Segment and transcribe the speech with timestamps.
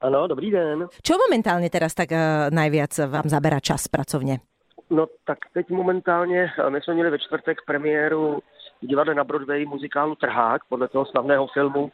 [0.00, 0.92] Ano, dobrý den.
[1.00, 4.44] Čo momentálne teraz tak uh, najviac vám zabera čas pracovne?
[4.90, 8.38] No tak teď momentálně, eh, my jsme měli ve čtvrtek premiéru
[8.82, 11.90] v divadle na Broadway muzikálu Trhák podle toho slavného filmu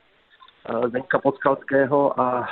[0.69, 2.49] eh, Zdenka Podskalského a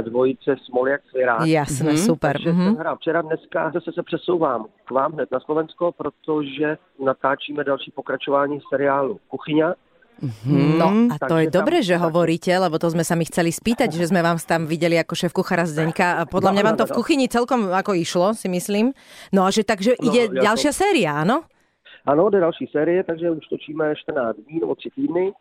[0.00, 1.46] dvojice Smoljak Svěrák.
[1.46, 2.06] Jasné, mm-hmm.
[2.06, 2.32] super.
[2.32, 2.64] Takže mm-hmm.
[2.64, 7.90] jsem hrál včera, dneska zase se přesouvám k vám hned na Slovensko, protože natáčíme další
[7.90, 9.74] pokračování seriálu Kuchyňa.
[10.46, 14.08] No a to je dobre, že hovoríte, lebo to sme sa mi chceli spýtať, že
[14.08, 16.86] sme vám tam videli ako šéf kuchára Zdeňka a podľa No, mňa no, vám to
[16.86, 16.98] no, v no.
[17.02, 18.94] kuchyni celkom ako išlo, si myslím.
[19.34, 21.44] No a že takže No, ide ja ďalšia séria, áno?
[22.06, 25.32] Ano, jde další série, takže už točíme 14 dní nebo 3 týdny.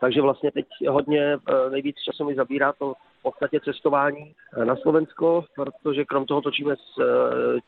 [0.00, 4.76] Takže vlastně teď hodně eh, nejvíc času mi zabírá to v podstatě cestování eh, na
[4.76, 7.60] Slovensko, protože krom toho točíme s eh,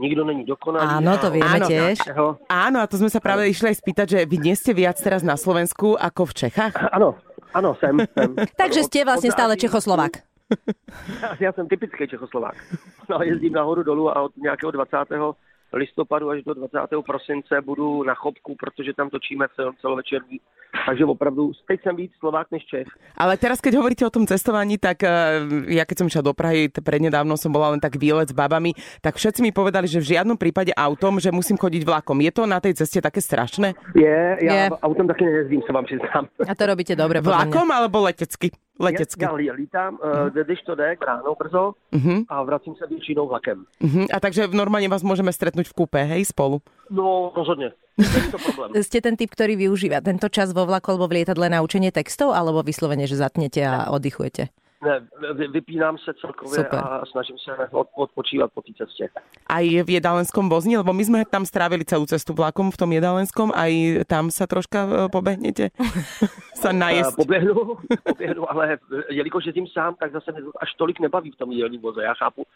[0.00, 1.04] Nikdo není dokonalý.
[1.04, 1.68] Áno, to vieme Áno.
[1.68, 2.00] tiež.
[2.48, 5.20] Áno, a to sme sa práve išli aj spýtať, že vy nie ste viac teraz
[5.20, 6.72] na Slovensku ako v Čechách?
[6.88, 7.20] Ano,
[7.52, 8.00] ano, jsem.
[8.16, 8.30] jsem.
[8.60, 10.24] Takže ste vlastne stále Čechoslovák.
[11.40, 12.56] Já jsem typický Čechoslovák.
[13.08, 14.96] No, jezdím nahoru dolů a od nějakého 20.
[15.72, 16.78] listopadu až do 20.
[17.06, 20.40] prosince budu na Chopku, protože tam točíme film celovečerní.
[20.86, 22.86] Takže opravdu, teď jsem víc Slovák než Čech.
[23.18, 25.10] Ale teraz, keď hovoríte o tom cestovaní, tak eh,
[25.66, 28.70] ja keď som išla do Prahy, prednedávno som bola len tak výlet s babami,
[29.02, 32.22] tak všetci mi povedali, že v žiadnom prípade autom, že musím chodiť vlakom.
[32.22, 33.74] Je to na tej ceste také strašné?
[33.98, 34.70] Je, já Je.
[34.70, 36.24] autem taky nejezdím, se vám přiznám.
[36.48, 37.20] A to robíte dobre.
[37.20, 38.54] Vlakom alebo letecky?
[38.80, 39.24] Letecky.
[39.24, 43.64] Já, já lítám, uh, když to jde, ráno brzo Mhm, a vracím se většinou vlakem.
[43.80, 44.06] mhm.
[44.12, 46.64] A takže normálne vás môžeme stretnúť v kúpe, hej, spolu.
[46.90, 47.72] No, rozhodně.
[47.98, 48.70] Není to problém.
[48.82, 52.32] Ste ten typ, ktorý využíva tento čas vo vlaku alebo v lietadle na učenie textov,
[52.32, 54.48] alebo vyslovene, že zatnete a oddychujete?
[54.80, 56.78] Ne, vy- vypínám se celkově Super.
[56.84, 59.08] a snažím se od, odpočívat po té cestě.
[59.46, 63.52] Aj v jedálenskom vozni, lebo my sme tam strávili celú cestu vlakom v tom jedálenskom,
[63.52, 65.68] aj tam sa troška eh, pobehnete
[66.62, 67.16] sa Uh, najesť.
[67.16, 67.54] poběhnu,
[68.08, 71.80] poběhnu, ale eh, jelikož jezdím sám, tak zase to až tolik nebaví v tom jídelním
[71.80, 72.02] voze.
[72.02, 72.46] Já chápu,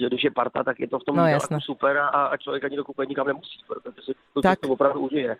[0.00, 1.22] že když je parta, tak je to v tom No,
[1.60, 4.58] super a, a člověk ani do nikam nemusí, protože si tu Tak.
[4.58, 5.36] cestu opravdu užije.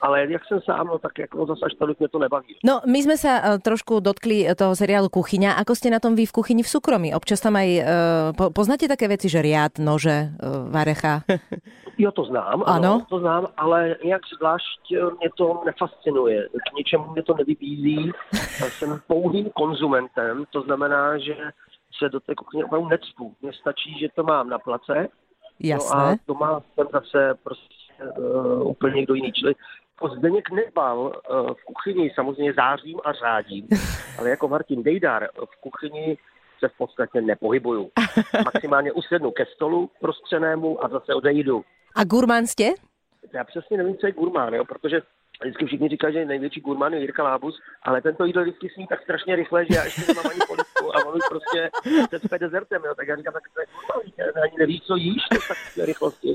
[0.00, 2.56] Ale jak jsem sám, no tak jako zase až tolik to nebaví.
[2.64, 5.56] No, my sme sa e, trošku dotkli toho seriálu Kuchyňa.
[5.62, 7.14] Ako ste na tom vy v kuchyni v súkromí?
[7.16, 7.68] Občas tam aj...
[7.68, 7.82] e,
[8.36, 11.24] po, poznáte také veci, že riad, nože, e, varecha?
[11.98, 12.66] Jo, to znám, Ano.
[12.66, 16.48] ano, to znám, ale nějak zvlášť eh, mě to nefascinuje.
[16.48, 18.12] K ničemu mě to nevybízí.
[18.68, 21.34] Jsem pouhým konzumentem, to znamená, že
[21.98, 23.34] se do té kuchyně opravdu necpu.
[23.42, 25.08] Mně stačí, že to mám na place, no a
[25.60, 26.16] Jasné.
[26.28, 29.32] doma jsem zase prostě uh, úplně někdo jiný.
[29.32, 29.54] Čili
[30.18, 33.68] Zdeněk Nebal uh, v kuchyni samozřejmě zářím a řádím,
[34.18, 36.18] ale jako Martin Dejdar v kuchyni
[36.58, 37.90] se v podstatě nepohybuju.
[38.44, 41.64] Maximálně usednu ke stolu prostřenému a zase odejdu.
[41.94, 42.64] A gurmán ste?
[43.32, 45.00] Já přesně nevím, co je gurmán, jo, protože
[45.42, 49.02] vždycky všichni říkají, že největší gurmán je Jirka Lábus, ale tento jídlo vždycky sní tak
[49.02, 51.70] strašně rychle, že já ještě nemám ani polivku a on už prostě
[52.28, 55.38] se dezertem, jo, tak já říkám, tak to je gurmán, ani nevíš, co jíš, to
[55.48, 56.34] tak rychlosti.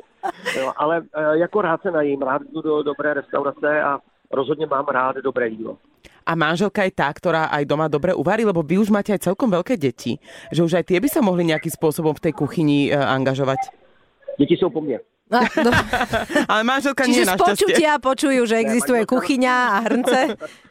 [0.58, 4.00] Jo, ale eh, jako rád se najím, rád jdu do dobré restaurace a
[4.32, 5.78] rozhodně mám rád dobré jídlo.
[6.26, 9.50] A manželka je tá, ktorá aj doma dobre uvarí, lebo vy už máte aj celkom
[9.50, 10.22] veľké deti,
[10.54, 13.58] že už aj tie by sa mohli nejakým spôsobom v tej kuchyni e, angažovať.
[14.38, 15.00] Děti jsou po mně.
[15.32, 15.72] A, no,
[16.52, 17.48] Ale manželka nie čiže z našťastie.
[17.48, 20.20] počutia počujú, že existuje manželka- kuchyňa a hrnce.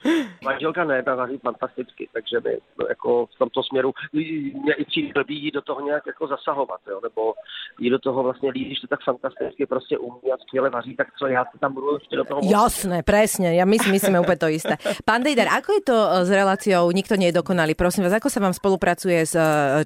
[0.49, 5.13] Manželka ne, ta vaří fantasticky, takže my no, jako v tomto směru mě i přijde
[5.15, 7.35] blbý jí do toho nějak jako zasahovat, jo, nebo
[7.81, 11.07] jí do toho vlastně líbí, když to tak fantasticky prostě umí a skvěle vaří, tak
[11.19, 13.53] co já tam budu ještě do toho Jasné, presne.
[13.55, 14.75] Ja my si myslíme úplne to isté.
[15.05, 17.77] Pán Dejdar, ako je to e, s reláciou Nikto nie je dokonalý?
[17.77, 19.35] Prosím vás, ako sa vám spolupracuje s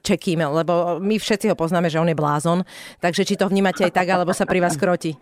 [0.01, 0.41] Čekým?
[0.47, 2.63] Lebo my všetci ho poznáme, že on je blázon.
[3.03, 5.13] Takže či to vnímate aj tak, alebo sa pri vás kroti?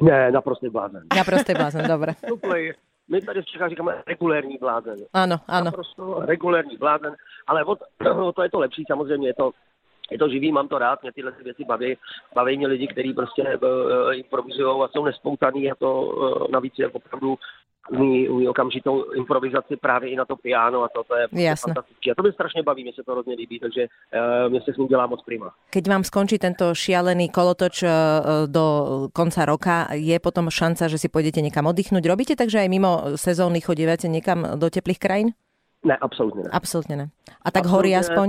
[0.00, 1.02] Ne, naprostý blázen.
[1.12, 2.14] Ja proste blázon, dobre.
[2.32, 2.74] Úplně.
[3.10, 4.96] My tady v Čechách říkáme regulérní blázen.
[5.12, 5.74] Áno, áno.
[5.74, 7.74] Naprosto regulérní blázen, ale o,
[8.22, 9.50] o to je to lepší, samozřejmě je to
[10.10, 11.96] je to živý, mám to rád, mě tyhle ty věci baví.
[12.34, 16.88] Baví mě lidi, kteří prostě uh, improvizují a jsou nespoutaný a to uh, navíc je
[16.88, 17.38] opravdu
[17.90, 21.74] umí, umí okamžitou improvizaci právě i na to piano a to, to je Jasné.
[21.74, 22.10] fantastické.
[22.10, 24.76] A to mě strašně baví, mě se to hrozně líbí, takže uh, mě se s
[24.76, 25.50] ním dělá moc prima.
[25.70, 27.88] Keď vám skončí tento šialený kolotoč e,
[28.46, 28.64] do
[29.12, 32.02] konca roka, je potom šanca, že si pôjdete niekam oddychnúť?
[32.06, 35.28] Robíte tak, že aj mimo sezóny chodívate niekam do teplých krajín?
[35.84, 36.50] Ne, absolutně ne.
[36.52, 37.06] Absolútne ne.
[37.42, 37.98] A tak Absolútne hory ne.
[37.98, 38.28] aspoň?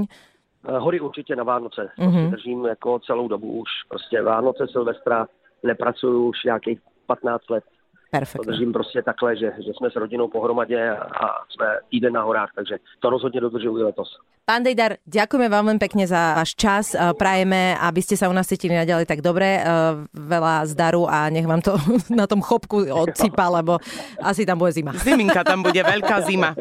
[0.61, 1.89] Eh, Hory určitě na Vánoce.
[1.97, 2.09] Mhm.
[2.09, 2.29] Mm-hmm.
[2.31, 3.69] držím jako celou dobu už.
[3.89, 5.27] Prostě Vánoce, Silvestra,
[5.63, 7.63] nepracuju už nějakých 15 let.
[8.11, 8.51] To Perfektne.
[8.51, 12.77] držím prostě takhle, že, že jsme s rodinou pohromadě a, jsme týden na horách, takže
[12.99, 14.19] to rozhodně dodržuju i letos.
[14.41, 16.91] Pán Dejdar, ďakujeme veľmi pekne za váš čas.
[16.91, 19.61] E, Prajeme, aby ste sa u nás cítili naďalej tak dobre.
[19.61, 19.63] E,
[20.11, 21.77] Veľa zdaru a nech vám to
[22.19, 23.79] na tom chopku odsypa, lebo
[24.19, 24.91] asi tam bude zima.
[24.97, 26.51] Ziminka tam bude, veľká zima.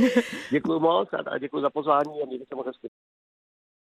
[0.54, 2.86] Děkuji moc a, děkuji za pozvání a mějte se moc hezky.